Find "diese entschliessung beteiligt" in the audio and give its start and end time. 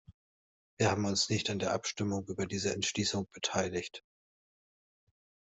2.47-4.03